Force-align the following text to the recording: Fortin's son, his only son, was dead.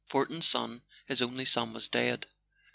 Fortin's 0.07 0.47
son, 0.47 0.81
his 1.05 1.21
only 1.21 1.45
son, 1.45 1.73
was 1.73 1.87
dead. 1.87 2.25